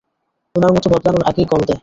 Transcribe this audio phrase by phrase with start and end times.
[0.55, 1.75] ওনার মত বদলানোর আগেই কল দে।